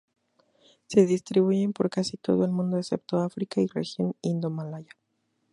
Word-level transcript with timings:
Se 0.87 1.05
distribuyen 1.05 1.73
por 1.73 1.91
casi 1.91 2.17
todo 2.17 2.43
el 2.43 2.49
mundo, 2.49 2.79
excepto 2.79 3.19
África 3.19 3.61
y 3.61 3.67
región 3.67 4.15
indomalaya. 4.23 4.89